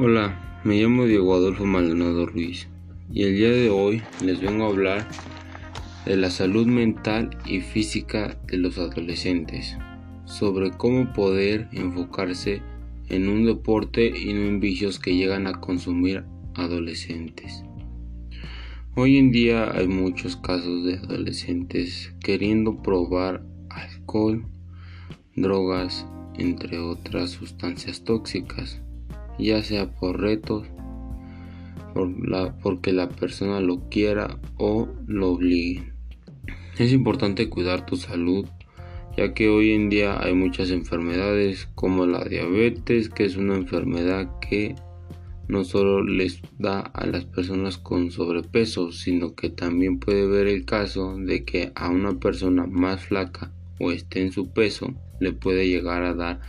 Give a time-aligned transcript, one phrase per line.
[0.00, 2.68] Hola, me llamo Diego Adolfo Maldonado Ruiz
[3.12, 5.08] y el día de hoy les vengo a hablar
[6.06, 9.76] de la salud mental y física de los adolescentes,
[10.24, 12.62] sobre cómo poder enfocarse
[13.08, 16.22] en un deporte y no en vicios que llegan a consumir
[16.54, 17.64] adolescentes.
[18.94, 24.44] Hoy en día hay muchos casos de adolescentes queriendo probar alcohol,
[25.34, 26.06] drogas,
[26.36, 28.80] entre otras sustancias tóxicas
[29.46, 30.66] ya sea por retos,
[31.94, 35.92] por la, porque la persona lo quiera o lo obligue.
[36.78, 38.46] Es importante cuidar tu salud,
[39.16, 44.38] ya que hoy en día hay muchas enfermedades como la diabetes, que es una enfermedad
[44.40, 44.76] que
[45.48, 50.64] no solo les da a las personas con sobrepeso, sino que también puede ver el
[50.64, 55.66] caso de que a una persona más flaca o esté en su peso le puede
[55.66, 56.40] llegar a dar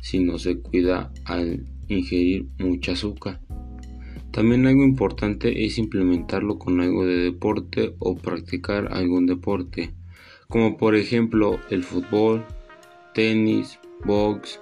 [0.00, 3.40] si no se cuida al ingerir mucha azúcar.
[4.30, 9.94] También algo importante es implementarlo con algo de deporte o practicar algún deporte,
[10.48, 12.44] como por ejemplo el fútbol,
[13.14, 14.60] tenis, box,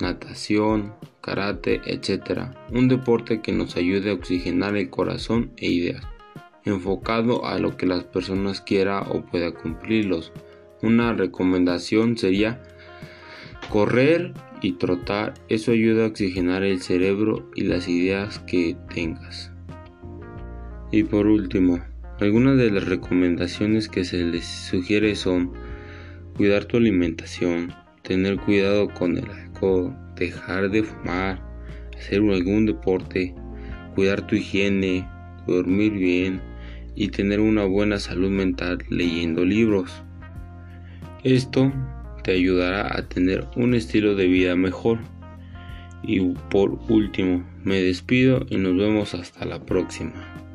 [0.00, 2.54] natación, karate, etc.
[2.72, 6.02] Un deporte que nos ayude a oxigenar el corazón e ideas,
[6.64, 10.32] enfocado a lo que las personas quiera o pueda cumplirlos.
[10.82, 12.62] Una recomendación sería
[13.68, 19.52] correr y trotar, eso ayuda a oxigenar el cerebro y las ideas que tengas.
[20.92, 21.80] Y por último,
[22.20, 25.52] algunas de las recomendaciones que se les sugiere son
[26.36, 27.72] cuidar tu alimentación,
[28.02, 31.40] tener cuidado con el alcohol, dejar de fumar,
[31.96, 33.34] hacer algún deporte,
[33.94, 35.08] cuidar tu higiene,
[35.46, 36.40] dormir bien
[36.94, 40.02] y tener una buena salud mental leyendo libros.
[41.22, 41.72] Esto
[42.22, 44.98] te ayudará a tener un estilo de vida mejor.
[46.02, 50.49] Y por último, me despido y nos vemos hasta la próxima.